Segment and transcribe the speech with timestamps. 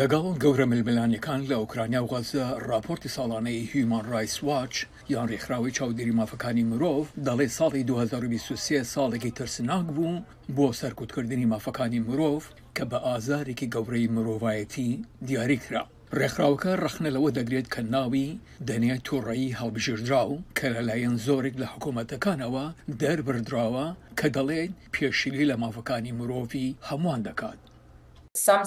[0.00, 4.72] لەگەڵ گەورە ململانیەکان لە ئوکرانیا و غەزە راپۆرتی ساڵانەی هیومان رایسواچ
[5.12, 10.22] یان ڕێکخراوی چاودێری مافەکانی مرۆڤ دەڵێ ساڵی 2023 ساڵێکی ترسناک بوو
[10.56, 12.42] بۆ سەرکوتکردنی مافەکانی مرۆڤ
[12.76, 14.90] کە بە ئازارێکی گەورەی مرۆڤایەتی
[15.26, 15.82] دیاریکرا.
[16.20, 18.38] ڕێکخراوەکە ڕخنەلەوە دەگرێت کە ناوی
[18.68, 22.64] دەنێت تووڕایی هەڵبژێردرا و کە لەلایەن زۆرێک لە حکوومەتەکانەوە
[23.02, 23.86] دەربدراوە
[24.18, 27.60] کە دەڵێت پێشیلی لە مافەکانی مرۆڤی هەمووان دەکات.
[28.36, 28.66] Uh,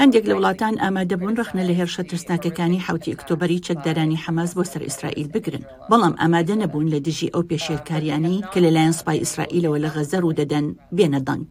[0.00, 5.28] هەندێک لە وڵاتان ئامادەبوون ڕخنە لە هێرشە ترسناکەکانی حوتی ئۆکتۆبری چەکدارانی حەماس بۆ سەر ئیسرائیل
[5.34, 10.34] بگرن بەڵام ئامادە نەبوون لە دژی ئەو پێشێلکاریانی کە لەلایەن سوپای ئیسرائیلەوە لە غەزەر و
[10.40, 10.66] دەدەن
[10.96, 11.46] بێنە دەنگ.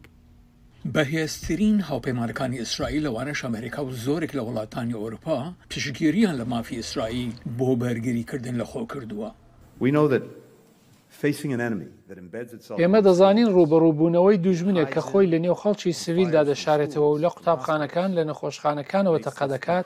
[0.94, 5.38] بەهێزترین هاوپەیمانەکانی ئیسرائیل لەوانەش ئەمریکا و زۆرێک لە وڵاتانی ئەوروپا
[5.70, 9.28] پشگیریان لە مافی ئیسرائیل بۆ بەرگریکردن لە خۆ کردووە.
[12.80, 18.22] ئێمە دەزانین ڕوبەڕووبوونەوەی دوژمنێک کە خۆی لە نێو خەڵکی سویلدا دەشارێتەوە و لە قوتابخانەکان لە
[18.30, 19.84] نەخۆشخانەکانەوە تەقە دەکات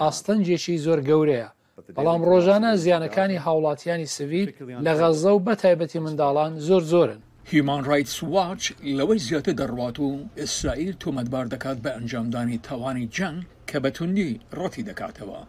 [0.00, 1.48] ئاستەنجێکی زۆر گەورەیە
[1.96, 4.48] بەڵام ڕۆژانە زیانەکانی هاوڵاتیانی سویل
[4.86, 7.20] لە غەزە و بە تایبەتی منداڵان زۆر زۆرن
[7.50, 8.62] هیمان ڕایت سواچ
[8.98, 10.08] لەوەی زیاتر دەڕوات و
[10.40, 13.38] ئیسرائیل تۆمەتبار دەکات بە ئەنجامدانی تاوانی جەنگ
[13.70, 15.40] کە بەتوندی ڕەتی دەکاتەوە.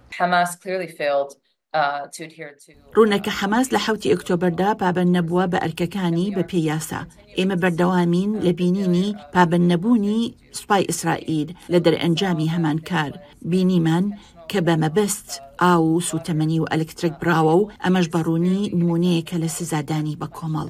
[1.74, 1.78] Uh,
[2.24, 7.02] uh, ڕوونەکە حەماس لە حوتی ئۆکتۆبەردا پابند نەبووە بە ئەرکەکانی بە پێیاسا
[7.38, 10.22] ئێمە بەردەوامین لە بینینی پابند نەبوونی
[10.60, 13.12] سوپای ئیسرائیل لە دەرئەنجامی هەمان uh, کار
[13.52, 14.06] بینیمان
[14.52, 15.30] کە بە مەبەست
[15.64, 20.70] ئاو و سوتەمەنی و ئەلکترک براوە و ئەمەش بەڕوونی نمونەیەکە لە سزادانی بە کۆمەڵ.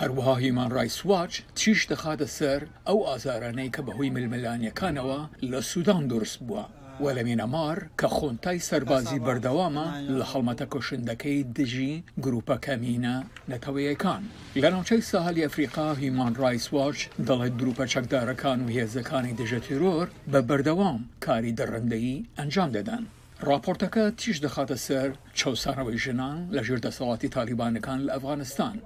[0.00, 6.64] هەروەها هیمان ڕایسواچ تیش دەخاتە سەر ئەو ئازارانەی کە بەهۆی ململانیەکانەوە لە سوودان دروست بووە.
[7.06, 9.86] وەلەمینە مار کە خۆنتای سەربازی بەردەوامە
[10.18, 13.16] لە هەڵمەتە کۆشندەکەی دژی گروپەکە مینە
[13.50, 14.22] نەتەوەیەکان
[14.62, 21.00] لە ناوچەی سەهالی ئەفریقا هیمان ڕایسواش دەڵێ گروپە چەکدارەکان و هێزەکانی دژە تیرۆر بە بەردەوام
[21.26, 23.04] کاری دەڕندەیی ئەنجام دەدەن.
[23.48, 25.08] راپۆرتەکە تیش دەخاتە سەر
[25.40, 28.76] چاوسانەوەی ژنان لە ژێر دەسەڵاتی تالیبانەکان لە ئەفغانستان.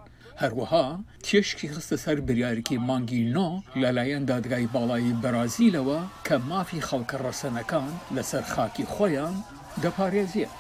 [0.43, 0.87] هەروەها
[1.27, 3.49] تێشکی خستە سەر بریارکی مانگی نۆ
[3.83, 9.35] لەلایەن دادگای باڵایی بەرازیلەوە کە مافی خەڵکە ڕەسەنەکان لەسەر خاکی خۆیان
[9.83, 10.51] دەپارێزیە.